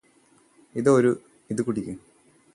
[0.75, 0.93] ഇതാ
[1.49, 1.93] ഇത് കുടിക്ക്